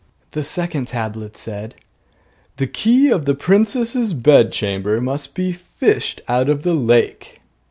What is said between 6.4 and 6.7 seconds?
of